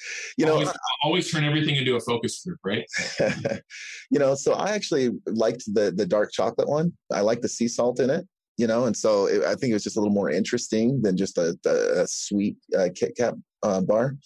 [0.37, 2.85] you know, always, always, turn everything into a focus group, right?
[4.11, 6.93] you know, so I actually liked the the dark chocolate one.
[7.11, 8.27] I like the sea salt in it.
[8.57, 11.17] You know, and so it, I think it was just a little more interesting than
[11.17, 14.17] just a, a, a sweet uh, Kit Kat uh, bar.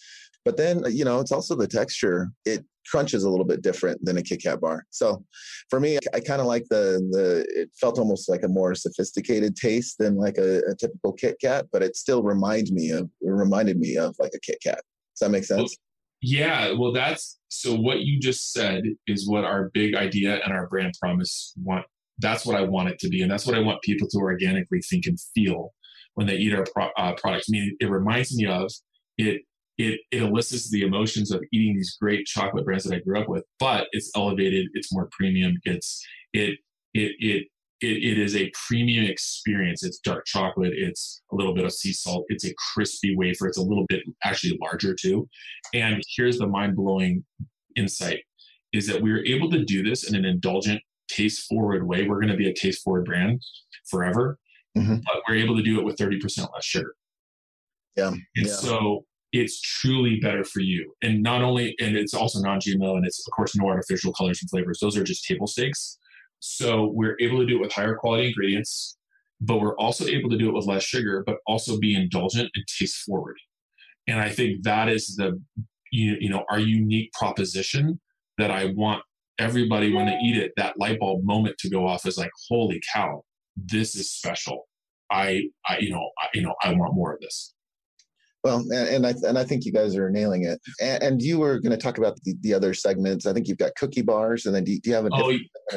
[0.43, 2.29] But then, you know, it's also the texture.
[2.45, 4.85] It crunches a little bit different than a Kit Kat bar.
[4.91, 5.25] So
[5.69, 7.45] for me, I kind of like the the.
[7.49, 11.65] It felt almost like a more sophisticated taste than like a, a typical Kit Kat,
[11.71, 14.81] but it still reminded me of it reminded me of like a Kit Kat
[15.15, 15.59] Does that make sense?
[15.59, 15.69] Well,
[16.21, 16.73] yeah.
[16.73, 20.93] Well, that's so what you just said is what our big idea and our brand
[20.99, 21.85] promise want.
[22.19, 23.21] That's what I want it to be.
[23.21, 25.73] And that's what I want people to organically think and feel
[26.13, 27.47] when they eat our pro- uh, products.
[27.49, 28.71] I mean, it reminds me of
[29.17, 29.41] it.
[29.77, 33.27] It, it elicits the emotions of eating these great chocolate brands that I grew up
[33.27, 34.67] with, but it's elevated.
[34.73, 35.57] It's more premium.
[35.65, 36.01] It's
[36.31, 36.59] it
[36.93, 37.47] it it
[37.85, 39.83] it, it is a premium experience.
[39.83, 40.73] It's dark chocolate.
[40.75, 42.25] It's a little bit of sea salt.
[42.29, 43.47] It's a crispy wafer.
[43.47, 45.27] It's a little bit actually larger too.
[45.73, 47.23] And here's the mind blowing
[47.75, 48.21] insight
[48.73, 52.07] is that we were able to do this in an indulgent, taste forward way.
[52.07, 53.41] We're going to be a taste forward brand
[53.89, 54.37] forever,
[54.77, 54.95] mm-hmm.
[55.05, 56.95] but we're able to do it with 30% less sugar.
[57.95, 58.07] Yeah.
[58.09, 58.51] And yeah.
[58.51, 60.93] so it's truly better for you.
[61.01, 64.41] And not only, and it's also non GMO and it's, of course, no artificial colors
[64.41, 64.79] and flavors.
[64.81, 65.97] Those are just table stakes.
[66.47, 68.97] So we're able to do it with higher quality ingredients,
[69.41, 72.65] but we're also able to do it with less sugar, but also be indulgent and
[72.67, 73.37] taste forward.
[74.07, 75.41] And I think that is the
[75.91, 77.99] you, you know our unique proposition
[78.37, 79.03] that I want
[79.39, 82.81] everybody when they eat it that light bulb moment to go off is like holy
[82.93, 83.21] cow
[83.57, 84.67] this is special
[85.11, 87.54] I I you know I, you know I want more of this.
[88.45, 90.61] Well, and, and, I and I think you guys are nailing it.
[90.79, 93.25] And, and you were going to talk about the, the, other segments.
[93.25, 95.33] I think you've got cookie bars, and then do, do you have a oh,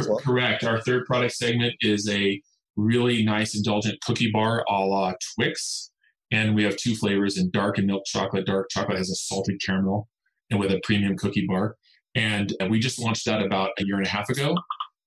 [0.07, 0.19] well?
[0.19, 0.65] correct.
[0.65, 2.39] Our third product segment is a
[2.77, 5.93] really nice indulgent cookie bar a la Twix,
[6.31, 8.45] and we have two flavors in dark and milk chocolate.
[8.45, 10.07] Dark chocolate has a salted caramel,
[10.51, 11.75] and with a premium cookie bar.
[12.15, 14.55] And we just launched that about a year and a half ago.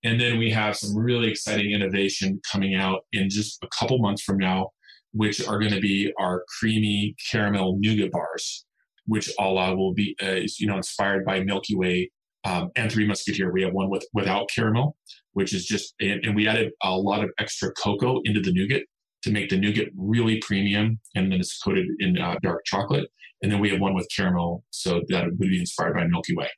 [0.03, 4.23] And then we have some really exciting innovation coming out in just a couple months
[4.23, 4.71] from now
[5.13, 8.65] which are going to be our creamy caramel nougat bars,
[9.05, 12.11] which Allah will be, uh, is, you know, inspired by Milky Way
[12.45, 13.51] um, and Three Musketeer.
[13.51, 14.95] We have one with without caramel,
[15.33, 18.83] which is just, and, and, we added a lot of extra cocoa into the nougat
[19.23, 23.09] to make the nougat really premium, and then it's coated in uh, dark chocolate.
[23.41, 26.49] And then we have one with caramel, so that would be inspired by Milky Way.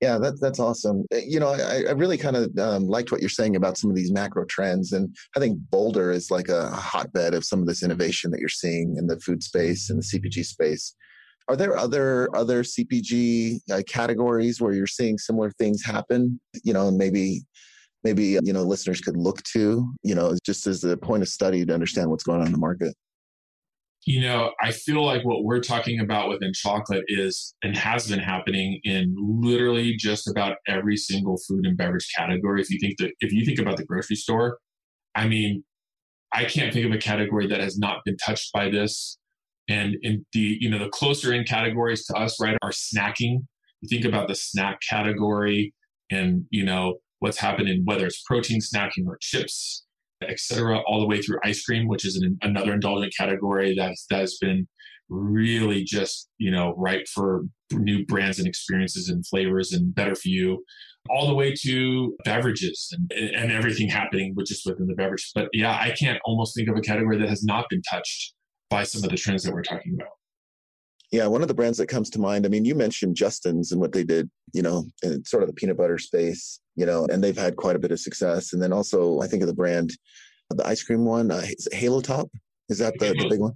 [0.00, 1.04] Yeah, that, that's awesome.
[1.12, 3.90] Eh, you know, I, I really kind of um, liked what you're saying about some
[3.90, 4.92] of these macro trends.
[4.92, 8.48] And I think Boulder is like a hotbed of some of this innovation that you're
[8.48, 10.94] seeing in the food space and the CPG space.
[11.48, 16.40] Are there other other CPG uh, categories where you're seeing similar things happen?
[16.62, 17.42] You know, maybe
[18.04, 21.66] maybe you know listeners could look to you know just as a point of study
[21.66, 22.94] to understand what's going on in the market
[24.06, 28.18] you know, I feel like what we're talking about within chocolate is and has been
[28.18, 32.62] happening in literally just about every single food and beverage category.
[32.62, 34.58] If you think that if you think about the grocery store,
[35.14, 35.64] I mean,
[36.32, 39.18] I can't think of a category that has not been touched by this.
[39.68, 43.40] And in the, you know, the closer in categories to us, right, are snacking.
[43.80, 45.74] You think about the snack category
[46.10, 49.84] and, you know, what's happening, whether it's protein snacking or chips,
[50.28, 54.20] etc., all the way through ice cream, which is an, another indulgent category that's that
[54.20, 54.66] has been
[55.10, 60.28] really just you know ripe for new brands and experiences and flavors and better for
[60.28, 60.64] you
[61.08, 65.48] all the way to beverages and, and everything happening which is within the beverage but
[65.52, 68.34] yeah i can't almost think of a category that has not been touched
[68.68, 70.12] by some of the trends that we're talking about
[71.10, 72.46] yeah, one of the brands that comes to mind.
[72.46, 75.52] I mean, you mentioned Justin's and what they did, you know, in sort of the
[75.54, 78.52] peanut butter space, you know, and they've had quite a bit of success.
[78.52, 79.90] And then also, I think of the brand,
[80.50, 82.28] the ice cream one, uh, Halo Top.
[82.68, 83.54] Is that the, Halo, the big one?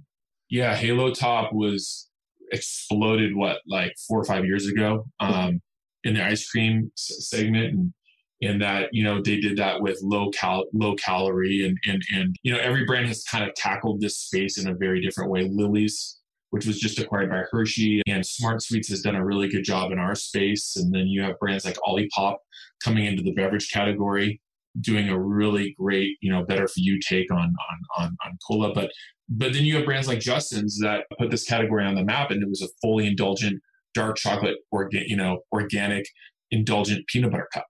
[0.49, 2.09] Yeah, Halo Top was
[2.51, 5.61] exploded what like four or five years ago um,
[6.03, 7.93] in the ice cream segment, and
[8.41, 12.35] and that you know they did that with low cal low calorie and and and
[12.43, 15.47] you know every brand has kind of tackled this space in a very different way.
[15.49, 16.17] Lily's
[16.51, 18.01] which was just acquired by Hershey.
[18.07, 20.75] And SmartSweets has done a really good job in our space.
[20.75, 22.37] And then you have brands like Olipop
[22.83, 24.41] coming into the beverage category,
[24.81, 28.73] doing a really great, you know, better for you take on on on, on cola.
[28.73, 28.91] But
[29.27, 32.43] but then you have brands like Justin's that put this category on the map, and
[32.43, 33.61] it was a fully indulgent
[33.93, 36.05] dark chocolate, orga, you know, organic,
[36.51, 37.65] indulgent peanut butter cup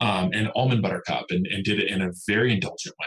[0.00, 3.06] um, and almond butter cup, and, and did it in a very indulgent way.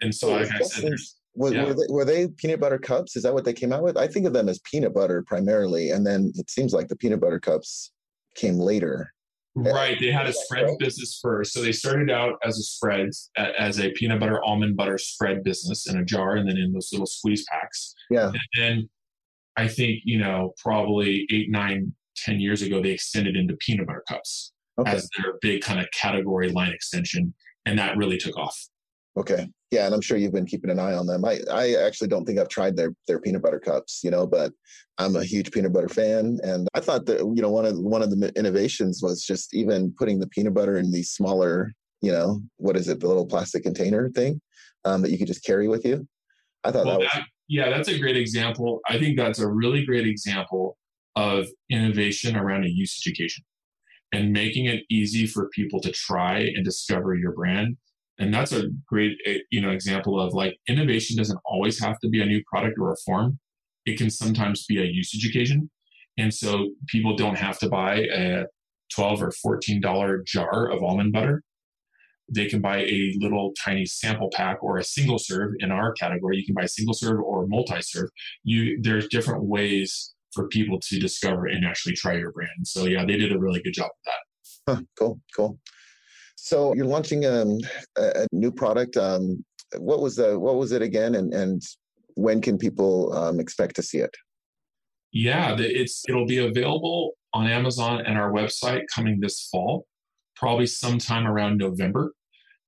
[0.00, 1.64] And so, like I said, there's was, yeah.
[1.64, 3.16] were, they, were, they, peanut butter cups?
[3.16, 3.96] Is that what they came out with?
[3.96, 7.20] I think of them as peanut butter primarily, and then it seems like the peanut
[7.20, 7.92] butter cups
[8.34, 9.12] came later.
[9.54, 13.80] Right, they had a spread business first, so they started out as a spread, as
[13.80, 17.06] a peanut butter almond butter spread business in a jar, and then in those little
[17.06, 17.94] squeeze packs.
[18.08, 18.88] Yeah, and then
[19.58, 24.04] I think you know probably eight, nine, ten years ago they extended into peanut butter
[24.08, 24.90] cups okay.
[24.90, 27.34] as their big kind of category line extension,
[27.66, 28.56] and that really took off.
[29.18, 29.48] Okay.
[29.72, 31.24] Yeah, and I'm sure you've been keeping an eye on them.
[31.24, 34.52] I, I actually don't think I've tried their their peanut butter cups, you know, but
[34.98, 38.02] I'm a huge peanut butter fan, and I thought that you know one of one
[38.02, 42.42] of the innovations was just even putting the peanut butter in these smaller, you know,
[42.58, 44.42] what is it, the little plastic container thing
[44.84, 46.06] um, that you could just carry with you.
[46.64, 48.80] I thought well, that was that, yeah, that's a great example.
[48.86, 50.76] I think that's a really great example
[51.16, 53.44] of innovation around a use occasion
[54.12, 57.76] and making it easy for people to try and discover your brand.
[58.18, 62.08] And that's a great eh, you know example of like innovation doesn't always have to
[62.08, 63.38] be a new product or a form.
[63.86, 65.70] It can sometimes be a usage occasion.
[66.18, 68.44] And so people don't have to buy a
[68.94, 71.42] 12 or $14 jar of almond butter.
[72.32, 76.36] They can buy a little tiny sample pack or a single serve in our category.
[76.36, 78.10] You can buy single serve or multi serve.
[78.44, 82.66] You there's different ways for people to discover and actually try your brand.
[82.66, 84.74] So yeah, they did a really good job with that.
[84.74, 85.58] Huh, cool, cool.
[86.44, 87.58] So you're launching um,
[87.96, 88.96] a, a new product.
[88.96, 89.44] Um,
[89.78, 91.62] what was the what was it again, and and
[92.14, 94.10] when can people um, expect to see it?
[95.12, 99.86] Yeah, it's it'll be available on Amazon and our website coming this fall,
[100.34, 102.12] probably sometime around November.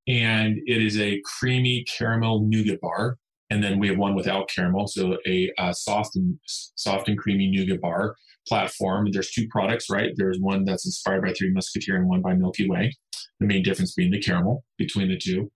[0.07, 3.19] And it is a creamy caramel nougat bar
[3.51, 7.51] and then we have one without caramel, so a, a soft and soft and creamy
[7.51, 9.09] nougat bar platform.
[9.13, 10.13] There's two products, right?
[10.17, 12.93] There's one that's inspired by Three Musketeer and one by Milky Way.
[13.41, 15.51] The main difference being the caramel between the two,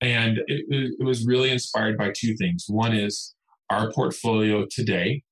[0.00, 2.66] and it, it was really inspired by two things.
[2.68, 3.34] One is
[3.70, 5.22] our portfolio today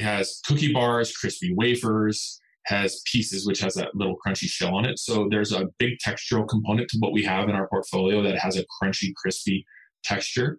[0.00, 4.98] has cookie bars, crispy wafers, has pieces which has that little crunchy shell on it.
[4.98, 8.56] So there's a big textural component to what we have in our portfolio that has
[8.56, 9.64] a crunchy, crispy
[10.04, 10.58] texture.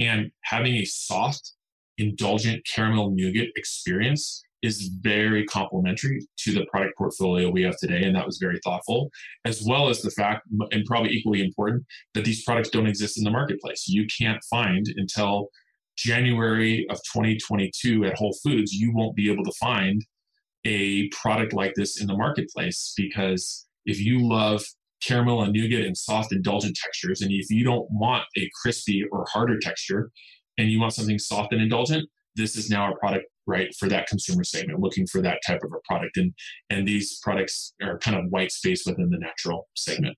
[0.00, 1.52] And having a soft,
[1.96, 8.02] indulgent caramel nougat experience is very complementary to the product portfolio we have today.
[8.02, 9.10] And that was very thoughtful,
[9.44, 13.24] as well as the fact, and probably equally important, that these products don't exist in
[13.24, 13.86] the marketplace.
[13.88, 15.48] You can't find until
[15.96, 20.04] January of 2022 at Whole Foods, you won't be able to find
[20.64, 24.64] a product like this in the marketplace because if you love
[25.06, 27.20] caramel and nougat and soft indulgent textures.
[27.20, 30.10] And if you don't want a crispy or harder texture
[30.58, 34.06] and you want something soft and indulgent, this is now a product right for that
[34.06, 36.16] consumer segment looking for that type of a product.
[36.16, 36.32] And
[36.70, 40.16] and these products are kind of white space within the natural segment.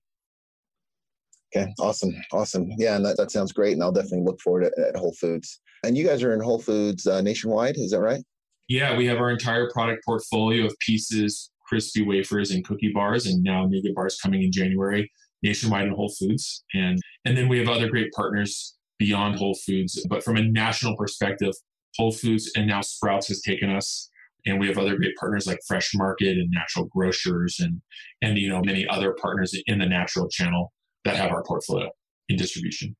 [1.55, 2.69] Okay awesome awesome.
[2.77, 5.61] Yeah and that, that sounds great and i'll definitely look forward at, at whole foods.
[5.83, 8.23] And you guys are in whole foods uh, nationwide is that right?
[8.67, 13.43] Yeah we have our entire product portfolio of pieces crispy wafers and cookie bars, and
[13.43, 15.11] now nougat bars coming in January
[15.43, 16.63] nationwide in Whole Foods.
[16.73, 20.03] And and then we have other great partners beyond Whole Foods.
[20.09, 21.53] But from a national perspective,
[21.97, 24.09] Whole Foods and now Sprouts has taken us.
[24.45, 27.81] And we have other great partners like Fresh Market and Natural Grocers and
[28.21, 30.71] and you know many other partners in the natural channel
[31.03, 31.89] that have our portfolio
[32.29, 32.95] in distribution.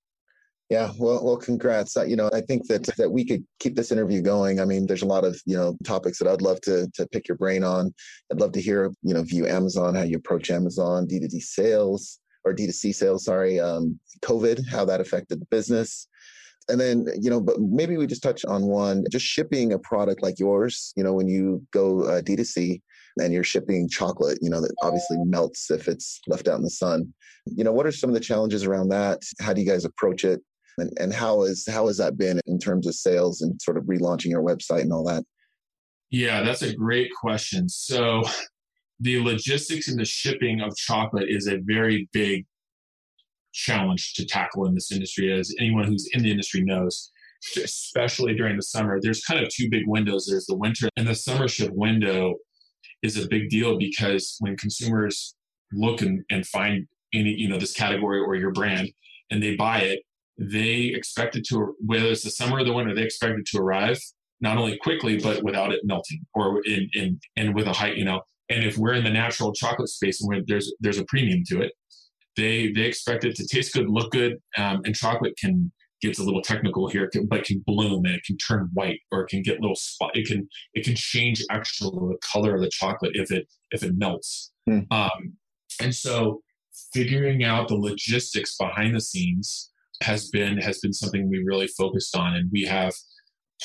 [0.70, 1.96] Yeah, well, well, congrats.
[1.96, 4.60] Uh, you know, I think that that we could keep this interview going.
[4.60, 7.30] I mean, there's a lot of you know topics that I'd love to to pick
[7.30, 7.94] your brain on.
[8.32, 12.54] I'd love to hear you know view Amazon, how you approach Amazon, D2D sales or
[12.54, 13.24] D2C sales.
[13.24, 16.10] Sorry, um, COVID, how that affected the business,
[16.70, 20.22] and then you know, but maybe we just touch on one, just shipping a product
[20.22, 20.94] like yours.
[20.96, 22.82] You know, when you go uh, D2C
[23.20, 26.70] and you're shipping chocolate, you know, that obviously melts if it's left out in the
[26.70, 27.14] sun.
[27.46, 29.22] You know, what are some of the challenges around that?
[29.40, 30.42] How do you guys approach it?
[30.78, 33.84] and, and how is how has that been in terms of sales and sort of
[33.86, 35.24] relaunching your website and all that
[36.10, 38.24] yeah that's a great question so
[39.00, 42.46] the logistics and the shipping of chocolate is a very big
[43.58, 47.12] challenge to tackle in this industry as anyone who's in the industry knows
[47.56, 51.16] especially during the summer there's kind of two big windows there's the winter and the
[51.16, 52.36] summer ship window
[53.04, 55.36] is a big deal because when consumers
[55.72, 58.90] look and, and find any you know this category or your brand
[59.30, 60.02] and they buy it
[60.38, 63.60] they expect it to, whether it's the summer or the winter, they expect it to
[63.60, 64.00] arrive
[64.40, 68.06] not only quickly, but without it melting or in, in and with a height, you
[68.06, 68.22] know.
[68.50, 71.74] And if we're in the natural chocolate space and there's there's a premium to it,
[72.38, 75.72] they they expect it to taste good, look good, um, and chocolate can
[76.02, 79.30] gets a little technical here, but can bloom and it can turn white or it
[79.30, 80.12] can get little spot.
[80.16, 83.96] It can it can change actually the color of the chocolate if it if it
[83.98, 84.52] melts.
[84.68, 84.82] Hmm.
[84.92, 85.34] Um,
[85.82, 86.42] and so
[86.94, 89.72] figuring out the logistics behind the scenes
[90.04, 92.94] has been has been something we really focused on, and we have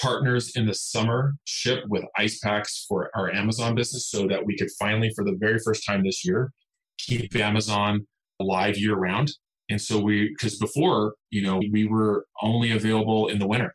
[0.01, 4.57] partners in the summer ship with ice packs for our Amazon business, so that we
[4.57, 6.51] could finally, for the very first time this year,
[6.99, 8.07] keep Amazon
[8.43, 9.31] alive year round.
[9.71, 13.75] And so we, because before, you know, we were only available in the winter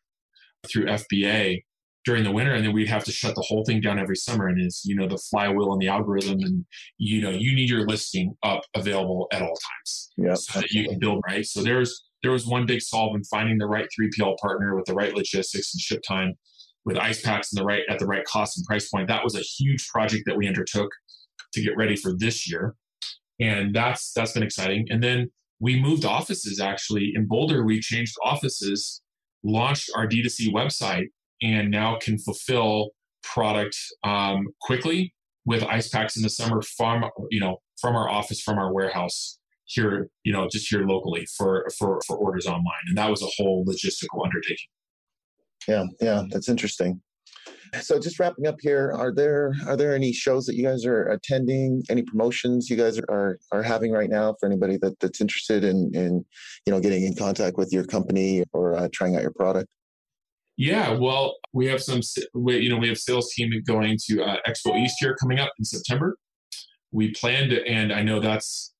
[0.67, 1.63] through FBA
[2.05, 4.47] during the winter, and then we'd have to shut the whole thing down every summer.
[4.47, 6.65] And it's, you know, the flywheel and the algorithm, and
[6.97, 10.87] you know, you need your listing up available at all times, yeah, so that you
[10.87, 11.45] can build right.
[11.45, 14.93] So there's there was one big solve in finding the right 3PL partner with the
[14.93, 16.33] right logistics and ship time
[16.85, 19.07] with ice packs and the right at the right cost and price point.
[19.07, 20.89] That was a huge project that we undertook
[21.53, 22.75] to get ready for this year.
[23.39, 24.87] And that's that's been exciting.
[24.89, 27.63] And then we moved offices actually in Boulder.
[27.63, 29.01] We changed offices,
[29.43, 31.07] launched our D2C website,
[31.41, 32.89] and now can fulfill
[33.23, 35.13] product um, quickly
[35.45, 39.39] with ice packs in the summer from you know from our office from our warehouse
[39.65, 43.27] here you know just here locally for for for orders online and that was a
[43.37, 44.69] whole logistical undertaking
[45.67, 47.01] yeah yeah that's interesting
[47.81, 51.07] so just wrapping up here are there are there any shows that you guys are
[51.09, 55.63] attending any promotions you guys are are having right now for anybody that, that's interested
[55.63, 56.25] in in
[56.65, 59.69] you know getting in contact with your company or uh, trying out your product
[60.59, 62.01] yeah, well, we have some,
[62.33, 65.51] we, you know, we have sales team going to uh, Expo East here coming up
[65.59, 66.17] in September.
[66.91, 68.73] We planned, and I know that's,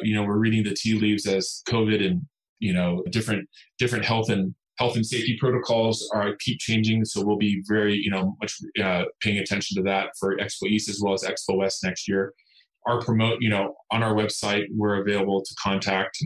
[0.00, 2.22] you know, we're reading the tea leaves as COVID and
[2.64, 7.04] you know different different health and health and safety protocols are keep changing.
[7.04, 10.88] So we'll be very, you know, much uh, paying attention to that for Expo East
[10.88, 12.32] as well as Expo West next year.
[12.86, 16.18] Our promote, you know, on our website, we're available to contact.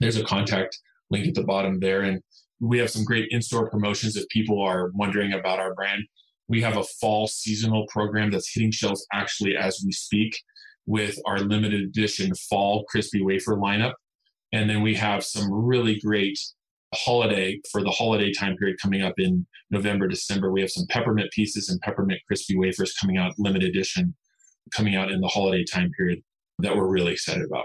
[0.00, 0.78] There's a contact
[1.10, 2.22] link at the bottom there, and
[2.60, 6.02] we have some great in-store promotions if people are wondering about our brand.
[6.48, 10.36] We have a fall seasonal program that's hitting shelves actually as we speak
[10.86, 13.92] with our limited edition fall crispy wafer lineup.
[14.52, 16.38] And then we have some really great
[16.94, 20.50] holiday for the holiday time period coming up in November, December.
[20.50, 24.14] We have some peppermint pieces and peppermint crispy wafers coming out, limited edition,
[24.74, 26.20] coming out in the holiday time period
[26.58, 27.64] that we're really excited about.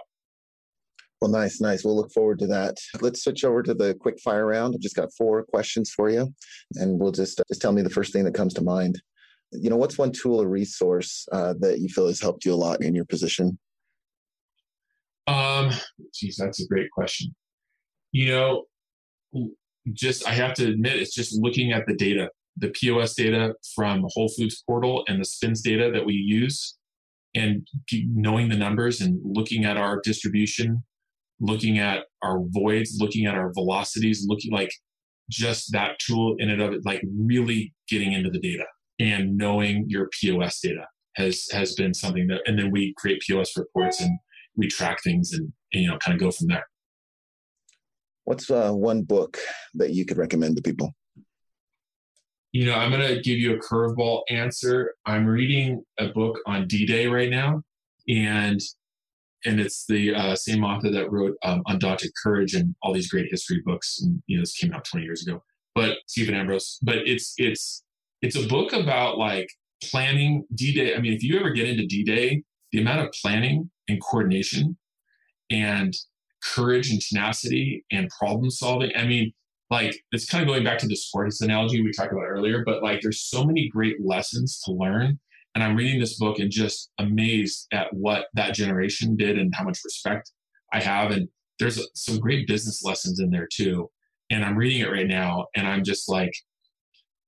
[1.22, 1.84] Well, nice, nice.
[1.84, 2.78] We'll look forward to that.
[3.02, 4.76] Let's switch over to the quick fire round.
[4.76, 6.32] I've just got four questions for you,
[6.76, 9.02] and we'll just just tell me the first thing that comes to mind.
[9.52, 12.56] You know, what's one tool or resource uh, that you feel has helped you a
[12.56, 13.58] lot in your position?
[15.28, 15.72] Um,
[16.14, 17.34] geez, that's a great question.
[18.12, 18.64] You know,
[19.94, 24.06] just I have to admit, it's just looking at the data, the POS data from
[24.14, 26.78] Whole Foods portal and the SPINS data that we use,
[27.36, 30.84] and knowing the numbers and looking at our distribution
[31.40, 34.72] looking at our voids, looking at our velocities, looking like
[35.30, 38.66] just that tool in and of it, like really getting into the data
[39.00, 43.58] and knowing your POS data has has been something that and then we create POS
[43.58, 44.18] reports and
[44.56, 46.66] we track things and, and you know kind of go from there.
[48.26, 49.38] What's uh, one book
[49.76, 50.94] that you could recommend to people?
[52.52, 54.94] You know, I'm going to give you a curveball answer.
[55.06, 57.62] I'm reading a book on D-Day right now,
[58.08, 58.60] and
[59.46, 63.28] and it's the uh, same author that wrote um, Undaunted Courage and all these great
[63.30, 64.02] history books.
[64.02, 65.44] And you know, this came out 20 years ago.
[65.76, 66.80] But Stephen Ambrose.
[66.82, 67.84] But it's it's
[68.24, 69.50] it's a book about like
[69.84, 70.96] planning D-Day.
[70.96, 74.78] I mean, if you ever get into D-Day, the amount of planning and coordination
[75.52, 75.94] and
[76.44, 78.92] courage and tenacity and problem solving.
[78.96, 79.34] I mean,
[79.70, 82.84] like it's kind of going back to the sports analogy we talked about earlier, but
[82.84, 85.20] like there's so many great lessons to learn
[85.56, 89.64] and I'm reading this book and just amazed at what that generation did and how
[89.64, 90.32] much respect
[90.74, 91.12] I have.
[91.12, 91.30] And
[91.60, 93.90] there's some great business lessons in there too.
[94.30, 96.34] And I'm reading it right now and I'm just like,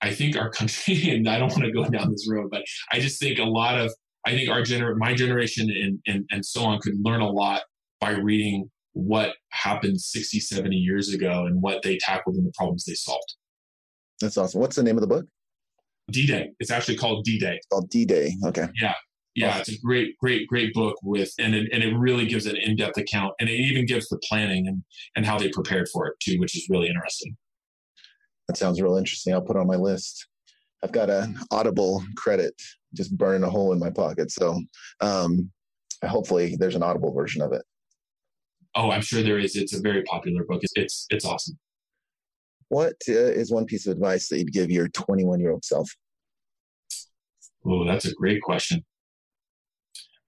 [0.02, 3.00] I think our country, and I don't want to go down this road, but I
[3.00, 3.94] just think a lot of,
[4.26, 7.62] I think our gener, my generation and, and, and so on could learn a lot
[8.02, 12.84] by reading what happened 60, 70 years ago and what they tackled and the problems
[12.86, 13.36] they solved.
[14.20, 14.60] That's awesome.
[14.60, 15.26] What's the name of the book?
[16.10, 16.50] D Day.
[16.60, 17.60] It's actually called D Day.
[17.72, 18.34] Called D Day.
[18.46, 18.68] Okay.
[18.82, 18.96] Yeah.
[19.36, 22.56] Yeah, it's a great, great, great book with, and it, and it really gives an
[22.56, 24.82] in-depth account, and it even gives the planning and
[25.16, 27.38] and how they prepared for it too, which is really interesting.
[28.48, 29.36] That sounds real interesting.
[29.36, 30.26] I'll put on my list.
[30.84, 32.60] I've got an Audible credit
[32.96, 34.60] just burning a hole in my pocket, so
[35.02, 35.52] um,
[36.04, 37.62] hopefully there's an Audible version of it.
[38.78, 39.56] Oh, I'm sure there is.
[39.56, 40.62] It's a very popular book.
[40.62, 41.58] It's it's, it's awesome.
[42.70, 45.90] What uh, is one piece of advice that you'd give your 21 year old self?
[47.66, 48.86] Oh, that's a great question.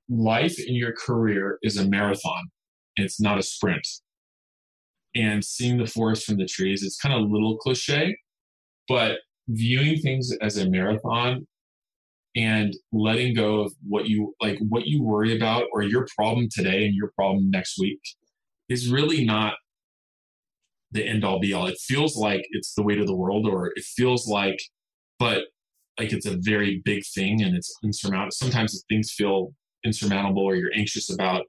[0.10, 2.50] Life in your career is a marathon,
[2.96, 3.88] it's not a sprint.
[5.16, 8.18] And seeing the forest from the trees, it's kind of a little cliche,
[8.88, 11.46] but viewing things as a marathon
[12.36, 16.86] and letting go of what you like what you worry about or your problem today
[16.86, 18.00] and your problem next week
[18.70, 19.56] is really not
[20.92, 21.68] the end all be all.
[21.68, 24.60] It feels like it's the weight of the world, or it feels like,
[25.18, 25.44] but
[26.00, 28.32] like it's a very big thing and it's insurmountable.
[28.32, 29.54] Sometimes things feel
[29.84, 31.44] insurmountable, or you're anxious about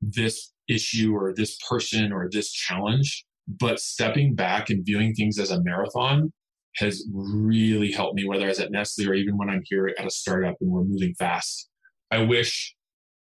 [0.00, 3.24] this issue or this person or this challenge.
[3.46, 6.32] But stepping back and viewing things as a marathon
[6.76, 10.06] has really helped me, whether I was at Nestle or even when I'm here at
[10.06, 11.68] a startup and we're moving fast.
[12.10, 12.74] I wish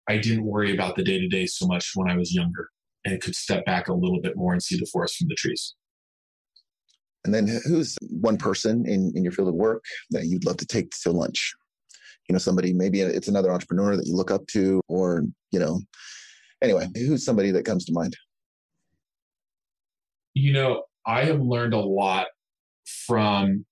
[0.08, 2.70] I didn't worry about the day to day so much when I was younger
[3.06, 5.76] and could step back a little bit more and see the forest from the trees.
[7.24, 10.66] And then who's one person in, in your field of work that you'd love to
[10.66, 11.54] take to lunch?
[12.28, 15.82] You know, somebody, maybe it's another entrepreneur that you look up to, or, you know,
[16.64, 18.16] anyway, who's somebody that comes to mind?
[20.34, 22.28] You know, I have learned a lot
[23.06, 23.66] from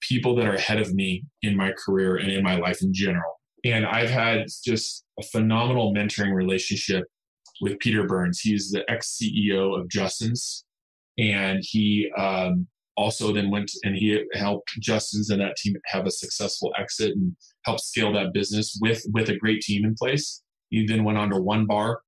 [0.00, 3.40] people that are ahead of me in my career and in my life in general.
[3.64, 7.04] And I've had just a phenomenal mentoring relationship
[7.60, 8.40] with Peter Burns.
[8.40, 10.64] He's the ex CEO of Justin's,
[11.18, 16.10] and he um, also then went and he helped Justin's and that team have a
[16.10, 17.34] successful exit and
[17.64, 20.42] helped scale that business with with a great team in place.
[20.70, 22.00] He then went on to One Bar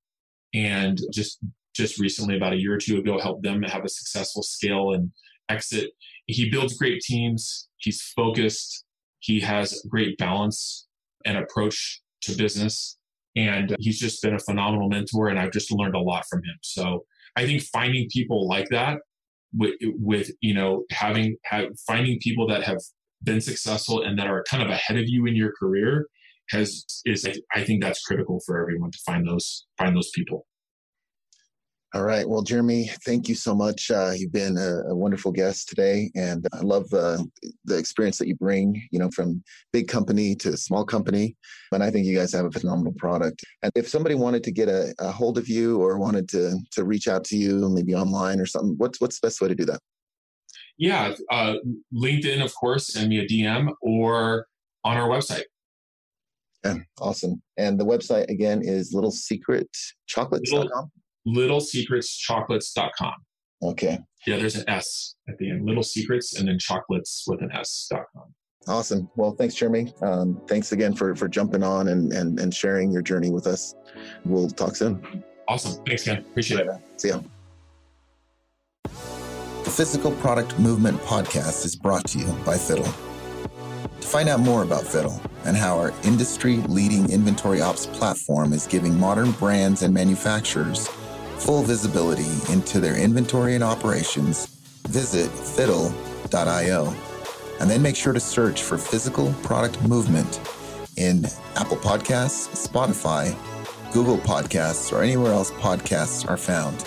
[0.52, 1.38] and just
[1.74, 5.12] just recently about a year or two ago helped them have a successful scale and
[5.48, 5.90] exit.
[6.26, 7.68] He builds great teams.
[7.78, 8.84] He's focused.
[9.20, 10.88] He has great balance
[11.24, 12.98] and approach to business.
[13.36, 16.56] And he's just been a phenomenal mentor, and I've just learned a lot from him.
[16.62, 17.04] So
[17.36, 18.98] I think finding people like that,
[19.52, 21.36] with, with you know having
[21.86, 22.78] finding people that have
[23.22, 26.06] been successful and that are kind of ahead of you in your career
[26.50, 30.46] has is I think that's critical for everyone to find those find those people.
[31.92, 32.28] All right.
[32.28, 33.90] Well, Jeremy, thank you so much.
[33.90, 37.18] Uh, you've been a, a, wonderful guest today, and I love uh,
[37.64, 38.80] the experience that you bring.
[38.92, 41.36] You know, from big company to small company,
[41.72, 43.42] and I think you guys have a phenomenal product.
[43.64, 46.84] And if somebody wanted to get a, a hold of you or wanted to to
[46.84, 49.64] reach out to you, maybe online or something, what's what's the best way to do
[49.64, 49.80] that?
[50.78, 51.54] Yeah, uh,
[51.92, 54.46] LinkedIn, of course, send me a DM or
[54.84, 55.42] on our website.
[56.64, 57.42] Yeah, awesome.
[57.56, 60.38] And the website again is littlesecretchocolates.com.
[60.52, 60.90] Little,
[61.26, 63.14] littlesecretschocolates.com.
[63.62, 63.98] Okay.
[64.26, 65.66] Yeah, there's an S at the end.
[65.66, 68.34] Little Secrets and then chocolates with an S.com.
[68.68, 69.10] Awesome.
[69.16, 69.92] Well, thanks, Jeremy.
[70.02, 73.74] Um, thanks again for for jumping on and, and and sharing your journey with us.
[74.24, 75.24] We'll talk soon.
[75.48, 75.82] Awesome.
[75.84, 76.18] Thanks, Ken.
[76.18, 76.70] Appreciate it.
[76.96, 77.20] See ya.
[78.84, 82.84] The Physical Product Movement podcast is brought to you by Fiddle.
[82.84, 88.66] To find out more about Fiddle and how our industry leading inventory ops platform is
[88.66, 90.88] giving modern brands and manufacturers
[91.40, 94.46] full visibility into their inventory and operations,
[94.88, 96.94] visit fiddle.io.
[97.60, 100.40] And then make sure to search for physical product movement
[100.96, 101.24] in
[101.56, 103.36] Apple Podcasts, Spotify,
[103.92, 106.84] Google Podcasts, or anywhere else podcasts are found.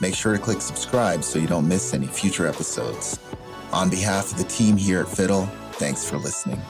[0.00, 3.18] Make sure to click subscribe so you don't miss any future episodes.
[3.72, 6.60] On behalf of the team here at Fiddle, Thanks for listening.